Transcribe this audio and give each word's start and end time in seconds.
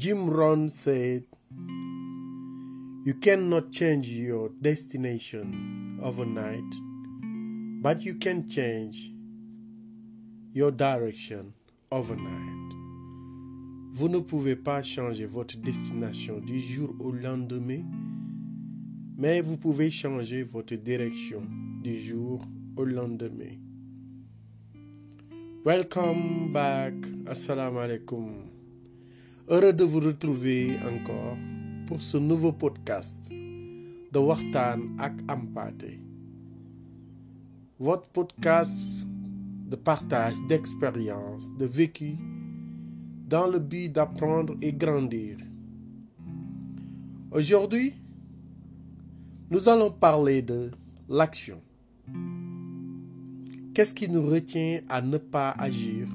Jim 0.00 0.30
Rohn 0.30 0.70
said, 0.70 1.24
You 3.04 3.14
cannot 3.20 3.70
change 3.70 4.08
your 4.08 4.48
destination 4.48 6.00
overnight, 6.02 6.72
but 7.82 8.00
you 8.00 8.14
can 8.14 8.48
change 8.48 9.10
your 10.54 10.70
direction 10.70 11.52
overnight. 11.92 12.79
Vous 13.92 14.08
ne 14.08 14.18
pouvez 14.20 14.54
pas 14.54 14.82
changer 14.84 15.26
votre 15.26 15.56
destination 15.58 16.38
du 16.38 16.60
jour 16.60 16.94
au 17.00 17.10
lendemain, 17.10 17.82
mais 19.18 19.40
vous 19.40 19.56
pouvez 19.56 19.90
changer 19.90 20.44
votre 20.44 20.76
direction 20.76 21.42
du 21.82 21.98
jour 21.98 22.40
au 22.76 22.84
lendemain. 22.84 23.56
Welcome 25.64 26.52
back. 26.52 26.94
Assalamu 27.26 27.78
alaikum. 27.78 28.30
Heureux 29.48 29.72
de 29.72 29.82
vous 29.84 30.00
retrouver 30.00 30.76
encore 30.86 31.36
pour 31.88 32.00
ce 32.00 32.16
nouveau 32.16 32.52
podcast 32.52 33.28
de 33.30 34.18
Waxtaan 34.18 34.96
ak 35.00 35.14
Hampâté. 35.28 35.98
Votre 37.80 38.06
podcast 38.08 39.04
de 39.68 39.74
partage 39.76 40.34
d'expériences, 40.48 41.50
de 41.58 41.66
vécu 41.66 42.14
dans 43.30 43.46
le 43.46 43.60
but 43.60 43.88
d'apprendre 43.88 44.56
et 44.60 44.72
grandir. 44.72 45.36
Aujourd'hui, 47.30 47.94
nous 49.52 49.68
allons 49.68 49.92
parler 49.92 50.42
de 50.42 50.72
l'action. 51.08 51.60
Qu'est-ce 53.72 53.94
qui 53.94 54.08
nous 54.08 54.26
retient 54.26 54.80
à 54.88 55.00
ne 55.00 55.16
pas 55.16 55.52
agir? 55.52 56.08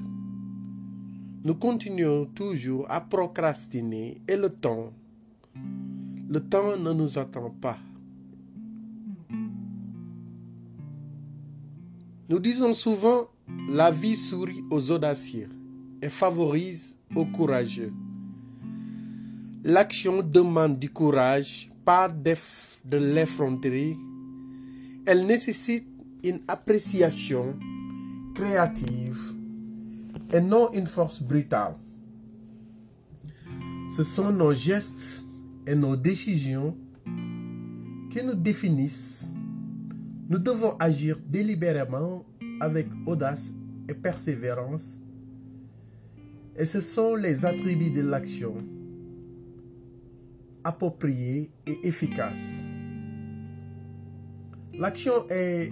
Nous 1.45 1.55
continuons 1.55 2.25
toujours 2.25 2.85
à 2.91 2.99
procrastiner 2.99 4.19
et 4.27 4.35
le 4.35 4.49
temps, 4.49 4.91
le 6.27 6.41
temps 6.41 6.75
ne 6.75 6.91
nous 6.91 7.17
attend 7.17 7.49
pas. 7.49 7.79
Nous 12.27 12.39
disons 12.39 12.73
souvent, 12.73 13.29
la 13.69 13.89
vie 13.89 14.17
sourit 14.17 14.65
aux 14.69 14.91
audacieux 14.91 15.49
et 16.01 16.09
favorise 16.09 16.94
courageux. 17.25 17.93
L'action 19.63 20.21
demande 20.21 20.79
du 20.79 20.89
courage, 20.89 21.71
pas 21.83 22.09
de 22.09 22.97
l'effronterie. 22.97 23.97
Elle 25.05 25.25
nécessite 25.25 25.87
une 26.23 26.39
appréciation 26.47 27.55
créative 28.33 29.33
et 30.33 30.41
non 30.41 30.71
une 30.73 30.87
force 30.87 31.21
brutale. 31.21 31.75
Ce 33.95 34.03
sont 34.03 34.31
nos 34.31 34.53
gestes 34.53 35.23
et 35.65 35.75
nos 35.75 35.95
décisions 35.95 36.75
qui 38.11 38.23
nous 38.23 38.35
définissent. 38.35 39.31
Nous 40.29 40.39
devons 40.39 40.75
agir 40.79 41.17
délibérément 41.27 42.25
avec 42.59 42.87
audace 43.05 43.53
et 43.87 43.93
persévérance. 43.93 44.97
Et 46.57 46.65
ce 46.65 46.79
sont 46.79 47.15
les 47.15 47.45
attributs 47.45 47.91
de 47.91 48.01
l'action 48.01 48.55
appropriés 50.63 51.51
et 51.67 51.87
efficaces. 51.87 52.71
L'action 54.73 55.29
est 55.29 55.71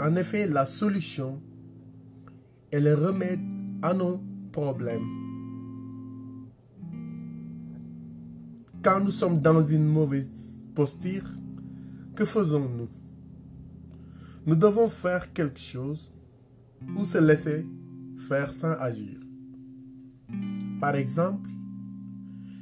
en 0.00 0.16
effet 0.16 0.46
la 0.46 0.66
solution 0.66 1.40
et 2.72 2.80
le 2.80 2.94
remède 2.94 3.40
à 3.82 3.94
nos 3.94 4.20
problèmes. 4.52 5.06
Quand 8.82 9.00
nous 9.00 9.10
sommes 9.10 9.40
dans 9.40 9.62
une 9.62 9.86
mauvaise 9.86 10.30
posture, 10.74 11.24
que 12.14 12.24
faisons-nous? 12.24 12.88
Nous 14.46 14.56
devons 14.56 14.88
faire 14.88 15.32
quelque 15.32 15.58
chose 15.58 16.12
ou 16.96 17.04
se 17.04 17.18
laisser 17.18 17.66
faire 18.28 18.52
sans 18.52 18.72
agir. 18.72 19.25
Par 20.80 20.94
exemple, 20.94 21.48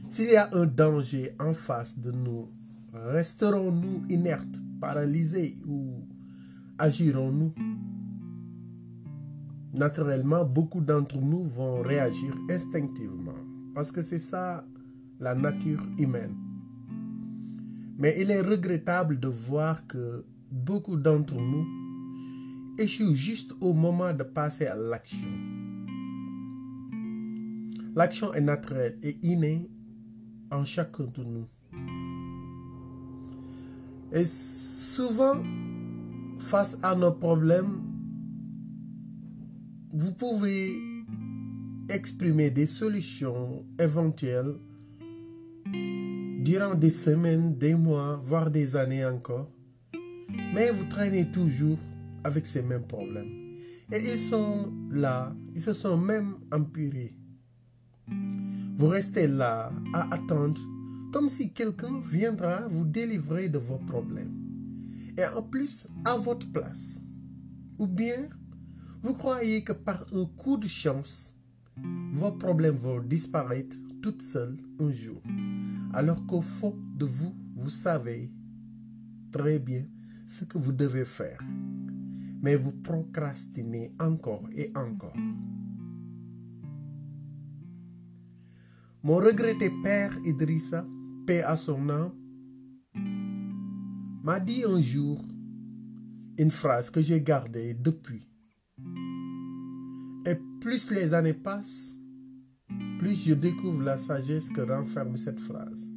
s'il 0.09 0.31
y 0.31 0.37
a 0.37 0.49
un 0.53 0.67
danger 0.67 1.35
en 1.41 1.55
face 1.55 1.99
de 1.99 2.13
nous, 2.13 2.49
resterons-nous 2.93 4.03
inertes, 4.09 4.61
paralysés 4.81 5.59
ou 5.67 6.07
agirons-nous? 6.79 7.53
Naturellement, 9.75 10.45
beaucoup 10.45 10.81
d'entre 10.81 11.19
nous 11.19 11.43
vont 11.43 11.83
réagir 11.83 12.37
instinctivement 12.49 13.35
parce 13.75 13.91
que 13.91 14.03
c'est 14.03 14.21
ça 14.21 14.65
la 15.19 15.35
nature 15.35 15.83
humaine. 15.99 16.37
Mais 17.99 18.15
il 18.21 18.31
est 18.31 18.41
regrettable 18.41 19.19
de 19.19 19.29
voir 19.29 19.87
que 19.87 20.25
beaucoup 20.51 20.97
d'entre 20.97 21.35
nous 21.35 21.67
échouent 22.79 23.15
juste 23.15 23.53
au 23.61 23.73
moment 23.73 24.13
de 24.13 24.23
passer 24.23 24.67
à 24.67 24.77
l'action. 24.77 25.64
L'action 27.97 28.35
est 28.35 28.41
naturelle 28.41 28.99
et 29.03 29.17
innée 29.23 29.71
en 30.51 30.65
chacun 30.65 31.05
de 31.05 31.23
nous. 31.23 31.47
Et 34.13 34.25
souvent, 34.27 35.43
face 36.41 36.79
à 36.83 36.97
nos 36.97 37.13
problèmes, 37.13 37.83
vous 39.93 40.13
pouvez 40.13 40.73
exprimer 41.89 42.51
des 42.51 42.67
solutions 42.67 43.65
éventuelles 43.79 44.57
durant 46.45 46.75
des 46.75 46.91
semaines, 46.91 47.57
des 47.57 47.75
mois, 47.75 48.21
voire 48.23 48.51
des 48.51 48.75
années 48.75 49.05
encore. 49.05 49.51
Mais 50.53 50.71
vous 50.71 50.85
traînez 50.87 51.31
toujours 51.31 51.79
avec 52.25 52.47
ces 52.47 52.63
mêmes 52.63 52.87
problèmes. 52.87 53.57
Et 53.93 53.99
ils 54.13 54.19
sont 54.19 54.73
là, 54.91 55.33
ils 55.55 55.61
se 55.61 55.73
sont 55.73 55.97
même 55.97 56.35
empirés. 56.51 57.15
Vous 58.09 58.89
restez 58.89 59.27
là 59.27 59.73
à 59.93 60.15
attendre 60.15 60.61
comme 61.13 61.29
si 61.29 61.53
quelqu'un 61.53 62.01
viendra 62.01 62.67
vous 62.69 62.85
délivrer 62.85 63.49
de 63.49 63.59
vos 63.59 63.79
problèmes. 63.79 64.35
Et 65.17 65.25
en 65.25 65.43
plus, 65.43 65.87
à 66.05 66.17
votre 66.17 66.51
place. 66.51 67.01
Ou 67.79 67.87
bien, 67.87 68.29
vous 69.01 69.15
croyez 69.15 69.63
que 69.63 69.73
par 69.73 70.07
un 70.13 70.25
coup 70.37 70.57
de 70.57 70.67
chance, 70.67 71.37
vos 72.13 72.33
problèmes 72.33 72.75
vont 72.75 73.01
disparaître 73.01 73.77
toutes 74.03 74.23
seules 74.23 74.57
un 74.81 74.91
jour. 74.91 75.23
Alors 75.93 76.27
qu'au 76.27 76.43
fond 76.43 76.77
de 76.97 77.05
vous, 77.05 77.35
vous 77.55 77.71
savez 77.71 78.33
très 79.31 79.59
bien 79.59 79.85
ce 80.27 80.45
que 80.45 80.59
vous 80.59 80.73
devez 80.73 81.05
faire. 81.05 81.39
Mais 82.43 82.57
vous 82.57 82.73
procrastinez 82.73 83.93
encore 84.01 84.49
et 84.55 84.73
encore. 84.75 85.17
Mon 89.05 89.17
regretté 89.17 89.69
père 89.83 90.17
Idrissa, 90.25 90.87
paix 91.27 91.43
à 91.43 91.57
son 91.57 91.91
âme, 91.91 92.13
m'a 94.23 94.41
dit 94.41 94.65
un 94.65 94.81
jour 94.81 95.23
une 96.39 96.51
phrase 96.51 96.89
que 96.89 97.03
j'ai 97.03 97.21
gardée 97.21 97.75
depuis. 97.75 98.27
Et 100.25 100.37
plus 100.59 100.91
les 100.91 101.13
années 101.13 101.35
passent, 101.35 101.99
plus 102.99 103.15
je 103.27 103.35
découvre 103.35 103.83
la 103.83 103.99
sagesse 103.99 104.49
que 104.49 104.63
renferme 104.63 105.19
cette 105.19 105.39
phrase. 105.39 105.91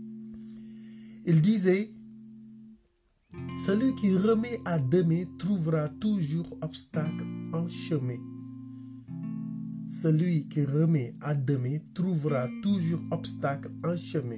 Il 1.26 1.40
disait, 1.40 1.94
celui 3.66 3.96
qui 3.96 4.18
remet 4.18 4.60
à 4.66 4.80
demain 4.80 5.24
trouvera 5.40 5.88
toujours 5.88 6.58
obstacle 6.62 7.24
en 7.54 7.70
chemin. 7.70 8.37
Celui 10.02 10.48
qui 10.48 10.64
remet 10.64 11.16
à 11.22 11.34
demain 11.34 11.80
trouvera 11.96 12.48
toujours 12.62 13.02
obstacle 13.10 13.72
en 13.84 13.98
chemin. 13.98 14.38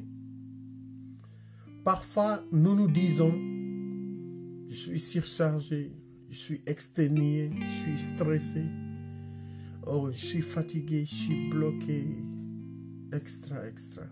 Parfois, 1.83 2.41
nous 2.53 2.75
nous 2.75 2.89
disons, 2.89 3.33
je 4.69 4.73
suis 4.73 5.01
surchargé, 5.01 5.91
je 6.29 6.37
suis 6.37 6.61
exténué, 6.65 7.51
je 7.61 7.67
suis 7.67 7.97
stressé, 7.97 8.63
oh, 9.85 10.09
je 10.11 10.17
suis 10.17 10.41
fatigué, 10.41 11.03
je 11.03 11.13
suis 11.13 11.49
bloqué, 11.49 12.07
extra, 13.11 13.67
extra. 13.67 14.05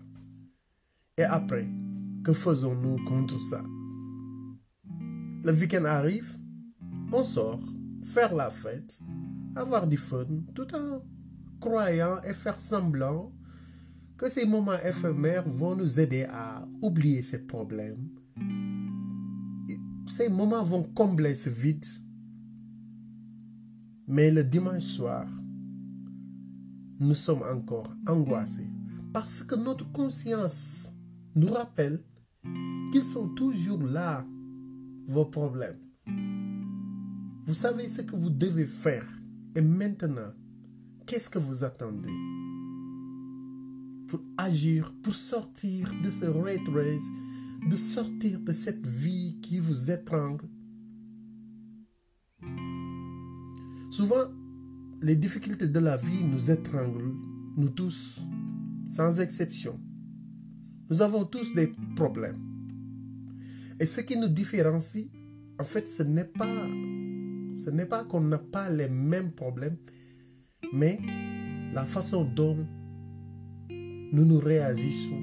Et 1.16 1.24
après, 1.24 1.66
que 2.24 2.34
faisons-nous 2.34 3.02
contre 3.04 3.40
ça? 3.40 3.64
Le 5.44 5.52
week-end 5.52 5.86
arrive, 5.86 6.36
on 7.10 7.24
sort, 7.24 7.62
faire 8.02 8.34
la 8.34 8.50
fête, 8.50 9.00
avoir 9.56 9.86
du 9.86 9.96
fun, 9.96 10.26
tout 10.54 10.74
en 10.74 11.00
croyant 11.60 12.20
et 12.22 12.34
faire 12.34 12.58
semblant 12.58 13.32
que 14.16 14.28
ces 14.28 14.44
moments 14.46 14.80
éphémères 14.84 15.48
vont 15.48 15.76
nous 15.76 16.00
aider 16.00 16.24
à 16.24 16.66
oublier 16.82 17.22
ces 17.22 17.46
problèmes. 17.46 18.08
Ces 20.10 20.28
moments 20.28 20.64
vont 20.64 20.82
combler 20.82 21.34
ce 21.34 21.50
vide. 21.50 21.84
Mais 24.06 24.30
le 24.30 24.42
dimanche 24.42 24.82
soir, 24.82 25.26
nous 26.98 27.14
sommes 27.14 27.42
encore 27.42 27.92
angoissés 28.06 28.68
parce 29.12 29.42
que 29.42 29.54
notre 29.54 29.90
conscience 29.92 30.92
nous 31.34 31.52
rappelle 31.52 32.02
qu'ils 32.92 33.04
sont 33.04 33.28
toujours 33.34 33.82
là, 33.82 34.26
vos 35.06 35.26
problèmes. 35.26 35.78
Vous 37.46 37.54
savez 37.54 37.88
ce 37.88 38.02
que 38.02 38.16
vous 38.16 38.30
devez 38.30 38.66
faire. 38.66 39.06
Et 39.54 39.60
maintenant, 39.60 40.32
qu'est-ce 41.08 41.30
que 41.30 41.38
vous 41.38 41.64
attendez 41.64 42.12
pour 44.08 44.20
agir, 44.36 44.94
pour 45.02 45.14
sortir 45.14 45.90
de 46.04 46.10
ce 46.10 46.26
rat 46.26 46.70
race, 46.70 47.08
de 47.68 47.76
sortir 47.76 48.38
de 48.40 48.52
cette 48.52 48.86
vie 48.86 49.38
qui 49.40 49.58
vous 49.58 49.90
étrangle? 49.90 50.44
Souvent, 53.90 54.26
les 55.00 55.16
difficultés 55.16 55.68
de 55.68 55.78
la 55.78 55.96
vie 55.96 56.24
nous 56.24 56.50
étranglent, 56.50 57.14
nous 57.56 57.70
tous, 57.70 58.20
sans 58.90 59.18
exception. 59.20 59.80
Nous 60.90 61.00
avons 61.00 61.24
tous 61.24 61.54
des 61.54 61.72
problèmes. 61.96 62.38
Et 63.80 63.86
ce 63.86 64.02
qui 64.02 64.18
nous 64.18 64.28
différencie, 64.28 65.08
en 65.58 65.64
fait, 65.64 65.88
ce 65.88 66.02
n'est 66.02 66.24
pas, 66.24 66.66
ce 67.64 67.70
n'est 67.70 67.86
pas 67.86 68.04
qu'on 68.04 68.20
n'a 68.20 68.38
pas 68.38 68.68
les 68.68 68.88
mêmes 68.88 69.32
problèmes, 69.32 69.78
mais 70.72 71.00
la 71.72 71.84
façon 71.84 72.24
dont 72.24 72.66
nous 74.12 74.24
nous 74.24 74.38
réagissons 74.38 75.22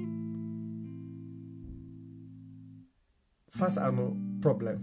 face 3.50 3.78
à 3.78 3.90
nos 3.90 4.16
problèmes. 4.40 4.82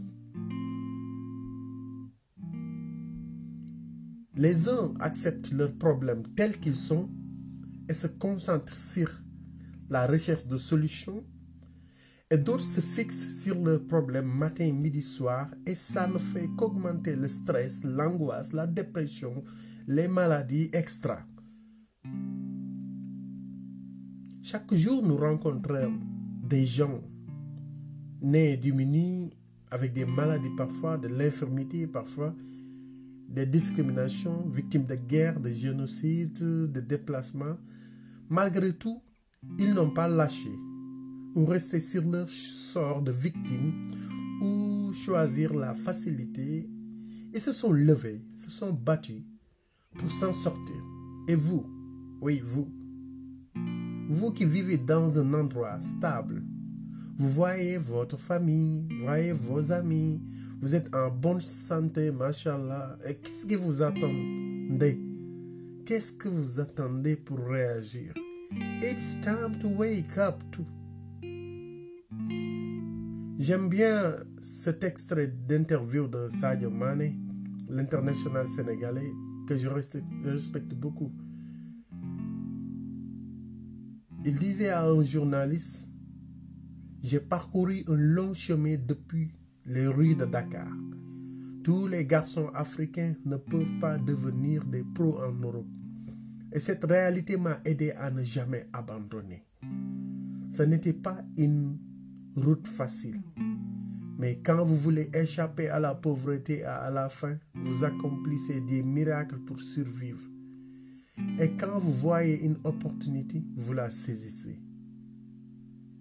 Les 4.36 4.68
uns 4.68 4.94
acceptent 5.00 5.52
leurs 5.52 5.78
problèmes 5.78 6.24
tels 6.36 6.60
qu'ils 6.60 6.76
sont 6.76 7.10
et 7.88 7.94
se 7.94 8.08
concentrent 8.08 8.76
sur 8.76 9.10
la 9.90 10.08
recherche 10.08 10.48
de 10.48 10.58
solutions 10.58 11.24
et 12.32 12.38
d'autres 12.38 12.64
se 12.64 12.82
fixent 12.82 13.42
sur 13.44 13.56
leurs 13.62 13.86
problèmes 13.86 14.26
matin, 14.26 14.72
midi, 14.72 15.04
soir 15.04 15.48
et 15.68 15.76
ça 15.76 16.08
ne 16.08 16.18
fait 16.18 16.50
qu'augmenter 16.58 17.16
le 17.16 17.28
stress, 17.28 17.84
l'angoisse, 17.84 18.54
la 18.54 18.66
dépression, 18.66 19.44
les 19.88 20.08
maladies 20.08 20.70
extra. 20.72 21.20
Chaque 24.42 24.74
jour, 24.74 25.06
nous 25.06 25.18
rencontrons 25.18 26.00
des 26.42 26.66
gens 26.66 27.02
nés 28.22 28.56
démunis 28.58 29.32
avec 29.72 29.94
des 29.94 30.06
maladies 30.06 30.56
parfois, 30.56 30.98
de 30.98 31.08
l'infirmité 31.08 31.88
parfois, 31.88 32.34
des 33.28 33.46
discriminations, 33.46 34.48
victimes 34.48 34.86
de 34.86 34.96
guerre, 34.96 35.40
de 35.40 35.50
génocide, 35.50 36.34
de 36.34 36.80
déplacements. 36.80 37.58
Malgré 38.30 38.74
tout, 38.74 39.02
ils 39.58 39.74
n'ont 39.74 39.92
pas 39.92 40.08
lâché 40.08 40.52
ou 41.36 41.46
resté 41.46 41.80
sur 41.80 42.04
leur 42.04 42.30
sort 42.30 43.02
de 43.02 43.12
victime 43.12 43.74
ou 44.42 44.94
choisir 44.94 45.54
la 45.54 45.74
facilité. 45.74 46.70
Ils 47.34 47.42
se 47.42 47.52
sont 47.52 47.72
levés, 47.72 48.22
se 48.38 48.52
sont 48.52 48.72
battus 48.72 49.24
pour 49.98 50.12
s'en 50.12 50.34
sortir. 50.34 50.82
Et 51.28 51.36
vous, 51.36 51.66
oui, 52.22 52.42
vous, 52.44 52.68
vous 54.10 54.32
qui 54.32 54.46
vivez 54.46 54.78
dans 54.78 55.18
un 55.18 55.34
endroit 55.34 55.80
stable, 55.82 56.44
vous 57.18 57.30
voyez 57.30 57.78
votre 57.78 58.18
famille, 58.20 58.88
vous 58.90 59.06
voyez 59.06 59.32
vos 59.32 59.72
amis, 59.72 60.22
vous 60.62 60.76
êtes 60.76 60.94
en 60.96 61.10
bonne 61.10 61.42
santé, 61.42 62.12
machallah. 62.12 62.98
Et 63.08 63.16
qu'est-ce 63.16 63.46
que 63.46 63.56
vous 63.56 63.82
attendez 63.82 65.00
Qu'est-ce 65.86 66.14
que 66.14 66.30
vous 66.30 66.60
attendez 66.60 67.16
pour 67.16 67.40
réagir? 67.40 68.14
It's 68.82 69.18
time 69.22 69.60
to 69.60 69.68
wake 69.68 70.18
up 70.18 70.42
to. 70.52 70.64
J'aime 73.40 73.68
bien 73.68 74.16
cet 74.42 74.84
extrait 74.84 75.28
d'interview 75.28 76.08
de 76.08 76.30
Sadio 76.30 76.70
Mane, 76.70 77.14
l'international 77.68 78.48
sénégalais, 78.48 79.12
que 79.48 79.58
je 79.58 79.68
respecte 79.70 80.74
beaucoup. 80.74 81.12
Il 84.26 84.40
disait 84.40 84.70
à 84.70 84.86
un 84.86 85.04
journaliste, 85.04 85.90
j'ai 87.02 87.20
parcouru 87.20 87.84
un 87.88 87.96
long 87.96 88.34
chemin 88.34 88.78
depuis 88.78 89.32
les 89.66 89.88
rues 89.88 90.16
de 90.16 90.26
Dakar. 90.26 90.68
Tous 91.64 91.88
les 91.88 92.06
garçons 92.06 92.50
africains 92.54 93.16
ne 93.26 93.38
peuvent 93.38 93.80
pas 93.80 93.98
devenir 93.98 94.64
des 94.66 94.84
pros 94.84 95.20
en 95.22 95.32
Europe. 95.34 95.68
Et 96.54 96.60
cette 96.60 96.84
réalité 96.86 97.36
m'a 97.36 97.60
aidé 97.66 97.92
à 97.92 98.12
ne 98.12 98.24
jamais 98.24 98.68
abandonner. 98.72 99.46
Ce 100.52 100.64
n'était 100.64 100.94
pas 100.94 101.22
une 101.38 101.78
route 102.36 102.68
facile. 102.68 103.20
Mais 104.24 104.40
quand 104.42 104.64
vous 104.64 104.78
voulez 104.78 105.10
échapper 105.14 105.68
à 105.68 105.82
la 105.82 105.96
pauvreté 105.96 106.60
et 106.60 106.64
à 106.64 106.90
la 106.90 107.10
faim, 107.10 107.38
vous 107.56 107.84
accomplissez 107.84 108.62
des 108.62 108.82
miracles 108.82 109.40
pour 109.40 109.60
survivre. 109.60 110.26
Et 111.42 111.52
quand 111.58 111.78
vous 111.78 111.92
voyez 111.92 112.42
une 112.42 112.56
opportunité, 112.64 113.44
vous 113.58 113.74
la 113.74 113.90
saisissez. 113.90 114.62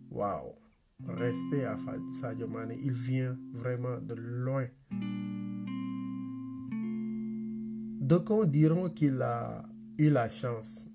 Waouh! 0.09 0.53
Respect 1.05 1.65
à 1.65 1.77
Sadio 2.21 2.47
Mane, 2.47 2.77
il 2.81 2.93
vient 2.93 3.37
vraiment 3.55 3.99
de 4.01 4.15
loin. 4.15 4.69
D'aucuns 8.01 8.45
diront 8.45 8.89
qu'il 8.91 9.21
a 9.21 9.65
eu 9.99 10.11
la 10.11 10.29
chance. 10.29 10.87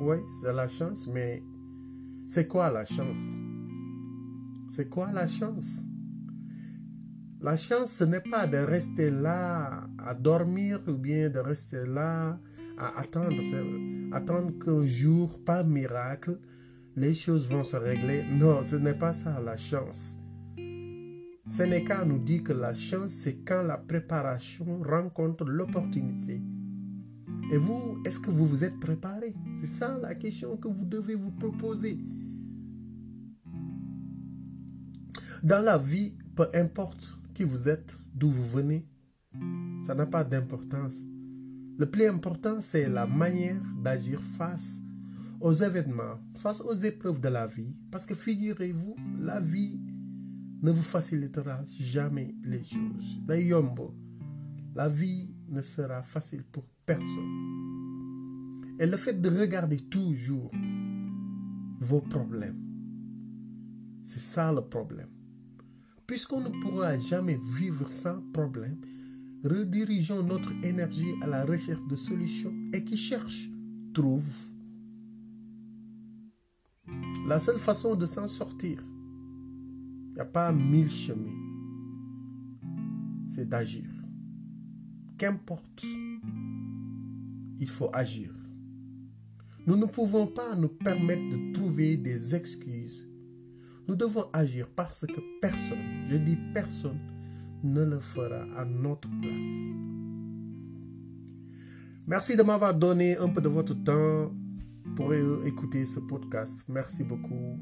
Oui, 0.00 0.16
c'est 0.40 0.54
la 0.54 0.66
chance, 0.66 1.06
mais 1.08 1.42
c'est 2.26 2.48
quoi 2.48 2.72
la 2.72 2.86
chance? 2.86 3.18
C'est 4.70 4.88
quoi 4.88 5.12
la 5.12 5.26
chance? 5.26 5.89
La 7.42 7.56
chance, 7.56 7.92
ce 7.92 8.04
n'est 8.04 8.20
pas 8.20 8.46
de 8.46 8.58
rester 8.58 9.10
là 9.10 9.88
à 9.98 10.12
dormir 10.12 10.80
ou 10.86 10.98
bien 10.98 11.30
de 11.30 11.38
rester 11.38 11.86
là 11.86 12.38
à 12.76 13.00
attendre, 13.00 13.40
attendre 14.12 14.58
qu'un 14.58 14.82
jour, 14.82 15.42
par 15.42 15.64
miracle, 15.64 16.38
les 16.96 17.14
choses 17.14 17.48
vont 17.50 17.64
se 17.64 17.76
régler. 17.76 18.24
Non, 18.30 18.62
ce 18.62 18.76
n'est 18.76 18.92
pas 18.92 19.14
ça 19.14 19.40
la 19.40 19.56
chance. 19.56 20.18
Sénéca 21.46 22.04
nous 22.04 22.18
dit 22.18 22.42
que 22.42 22.52
la 22.52 22.74
chance, 22.74 23.12
c'est 23.12 23.38
quand 23.38 23.62
la 23.62 23.78
préparation 23.78 24.82
rencontre 24.82 25.44
l'opportunité. 25.44 26.42
Et 27.50 27.56
vous, 27.56 28.02
est-ce 28.04 28.20
que 28.20 28.30
vous 28.30 28.46
vous 28.46 28.64
êtes 28.64 28.78
préparé? 28.78 29.34
C'est 29.58 29.66
ça 29.66 29.98
la 30.00 30.14
question 30.14 30.58
que 30.58 30.68
vous 30.68 30.84
devez 30.84 31.14
vous 31.14 31.32
proposer. 31.32 31.98
Dans 35.42 35.64
la 35.64 35.78
vie, 35.78 36.12
peu 36.36 36.48
importe 36.52 37.19
qui 37.40 37.44
vous 37.46 37.70
êtes, 37.70 37.96
d'où 38.12 38.28
vous 38.28 38.44
venez, 38.44 38.86
ça 39.86 39.94
n'a 39.94 40.04
pas 40.04 40.22
d'importance. 40.22 41.00
Le 41.78 41.86
plus 41.90 42.04
important, 42.04 42.60
c'est 42.60 42.86
la 42.86 43.06
manière 43.06 43.62
d'agir 43.82 44.22
face 44.22 44.82
aux 45.40 45.54
événements, 45.54 46.20
face 46.34 46.60
aux 46.60 46.74
épreuves 46.74 47.18
de 47.18 47.28
la 47.30 47.46
vie. 47.46 47.74
Parce 47.90 48.04
que 48.04 48.14
figurez-vous, 48.14 48.94
la 49.18 49.40
vie 49.40 49.80
ne 50.60 50.70
vous 50.70 50.82
facilitera 50.82 51.64
jamais 51.66 52.34
les 52.44 52.62
choses. 52.62 53.18
La 54.74 54.88
vie 54.88 55.34
ne 55.48 55.62
sera 55.62 56.02
facile 56.02 56.44
pour 56.44 56.66
personne. 56.84 58.76
Et 58.78 58.84
le 58.84 58.98
fait 58.98 59.18
de 59.18 59.30
regarder 59.30 59.78
toujours 59.78 60.50
vos 61.78 62.02
problèmes, 62.02 62.60
c'est 64.04 64.20
ça 64.20 64.52
le 64.52 64.60
problème. 64.60 65.19
Puisqu'on 66.10 66.40
ne 66.40 66.48
pourra 66.48 66.98
jamais 66.98 67.38
vivre 67.40 67.88
sans 67.88 68.20
problème, 68.32 68.80
redirigeons 69.44 70.24
notre 70.24 70.50
énergie 70.64 71.14
à 71.22 71.28
la 71.28 71.44
recherche 71.44 71.86
de 71.86 71.94
solutions 71.94 72.52
et 72.74 72.82
qui 72.82 72.96
cherche, 72.96 73.48
trouve. 73.94 74.26
La 77.28 77.38
seule 77.38 77.60
façon 77.60 77.94
de 77.94 78.06
s'en 78.06 78.26
sortir, 78.26 78.82
il 80.08 80.14
n'y 80.14 80.20
a 80.20 80.24
pas 80.24 80.50
mille 80.50 80.90
chemins, 80.90 81.30
c'est 83.28 83.48
d'agir. 83.48 83.86
Qu'importe 85.16 85.84
il 87.60 87.68
faut 87.68 87.90
agir. 87.92 88.34
Nous 89.64 89.76
ne 89.76 89.86
pouvons 89.86 90.26
pas 90.26 90.56
nous 90.56 90.70
permettre 90.70 91.36
de 91.36 91.52
trouver 91.52 91.96
des 91.96 92.34
excuses. 92.34 93.09
Nous 93.88 93.96
devons 93.96 94.24
agir 94.32 94.68
parce 94.74 95.06
que 95.06 95.20
personne, 95.40 96.06
je 96.08 96.16
dis 96.16 96.38
personne, 96.54 96.98
ne 97.62 97.84
le 97.84 97.98
fera 98.00 98.44
à 98.56 98.64
notre 98.64 99.08
place. 99.20 99.70
Merci 102.06 102.36
de 102.36 102.42
m'avoir 102.42 102.74
donné 102.74 103.16
un 103.18 103.28
peu 103.28 103.40
de 103.40 103.48
votre 103.48 103.74
temps. 103.74 104.32
pour 104.96 105.14
écouter 105.46 105.86
ce 105.86 106.00
podcast. 106.00 106.64
Merci 106.68 107.04
beaucoup. 107.04 107.58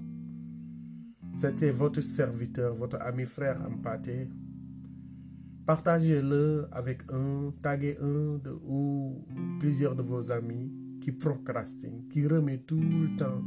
C'était 1.36 1.70
votre 1.70 2.00
serviteur, 2.00 2.74
votre 2.74 2.96
ami 3.02 3.26
frère 3.26 3.60
Ampaté. 3.64 4.28
Partagez-le 5.66 6.66
avec 6.72 7.02
un, 7.12 7.52
taguez 7.62 7.96
un 8.00 8.38
de, 8.38 8.50
ou 8.66 9.24
plusieurs 9.60 9.94
de 9.94 10.02
vos 10.02 10.32
amis 10.32 10.72
qui 11.00 11.12
procrastinent, 11.12 12.08
qui 12.10 12.26
remettent 12.26 12.66
tout 12.66 12.80
le 12.80 13.14
temps 13.16 13.42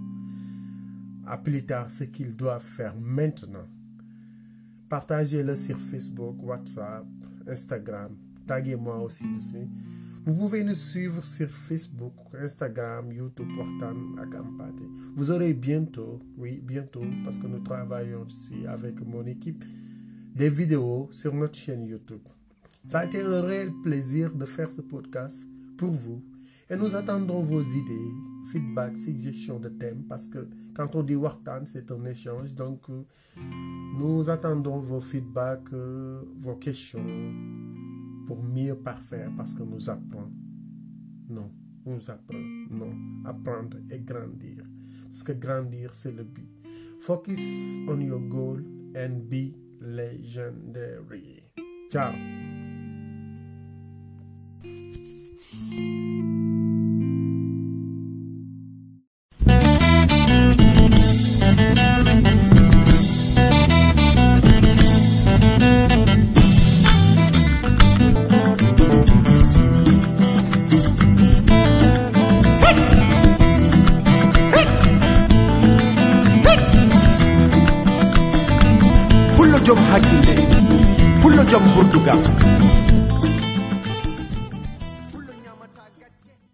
à 1.32 1.38
plus 1.38 1.64
tard 1.64 1.90
ce 1.90 2.04
qu'ils 2.04 2.36
doivent 2.36 2.62
faire 2.62 2.94
maintenant. 3.00 3.66
Partagez-le 4.90 5.56
sur 5.56 5.78
Facebook, 5.78 6.36
WhatsApp, 6.44 7.06
Instagram. 7.48 8.12
Taguez-moi 8.46 8.98
aussi 8.98 9.24
dessus. 9.24 9.70
Vous 10.26 10.34
pouvez 10.34 10.62
nous 10.62 10.76
suivre 10.76 11.24
sur 11.24 11.50
Facebook, 11.50 12.12
Instagram, 12.38 13.14
YouTube, 13.14 13.48
Portam, 13.56 14.20
Akampate. 14.22 14.84
Vous 15.16 15.32
aurez 15.32 15.54
bientôt, 15.54 16.20
oui, 16.38 16.62
bientôt, 16.62 17.06
parce 17.24 17.38
que 17.40 17.48
nous 17.48 17.62
travaillons 17.62 18.26
ici 18.26 18.68
avec 18.68 19.00
mon 19.00 19.26
équipe, 19.26 19.64
des 20.36 20.50
vidéos 20.50 21.08
sur 21.12 21.34
notre 21.34 21.56
chaîne 21.56 21.86
YouTube. 21.86 22.28
Ça 22.86 23.00
a 23.00 23.06
été 23.06 23.22
un 23.22 23.42
réel 23.42 23.72
plaisir 23.82 24.36
de 24.36 24.44
faire 24.44 24.70
ce 24.70 24.82
podcast 24.82 25.48
pour 25.78 25.92
vous. 25.92 26.22
Et 26.70 26.76
nous 26.76 26.94
attendons 26.94 27.42
vos 27.42 27.64
idées, 27.64 28.12
feedback, 28.48 28.98
suggestions 28.98 29.60
de 29.60 29.70
thèmes, 29.70 30.04
parce 30.08 30.28
que 30.28 30.48
quand 30.74 30.96
on 30.96 31.04
dit 31.04 31.16
Wartan, 31.16 31.66
c'est 31.66 31.92
un 31.92 32.04
échange. 32.06 32.54
Donc, 32.54 32.90
euh, 32.90 33.04
nous 33.98 34.30
attendons 34.30 34.80
vos 34.80 35.00
feedbacks, 35.00 35.74
euh, 35.74 36.22
vos 36.40 36.56
questions 36.56 37.06
pour 38.26 38.44
mieux 38.44 38.76
parfaire, 38.76 39.32
parce 39.36 39.54
que 39.54 39.64
nous 39.64 39.90
apprenons. 39.90 40.32
Non, 41.30 41.52
nous 41.86 42.10
apprenons. 42.10 42.68
Non, 42.70 42.94
apprendre 43.26 43.78
et 43.90 44.00
grandir. 44.00 44.66
Parce 45.06 45.24
que 45.24 45.34
grandir, 45.34 45.94
c'est 45.94 46.12
le 46.12 46.24
but. 46.24 46.50
Focus 47.02 47.80
on 47.88 48.00
your 48.00 48.20
goal 48.20 48.64
and 48.96 49.28
be 49.30 49.54
legendary. 49.82 51.44
Ciao. 51.90 52.14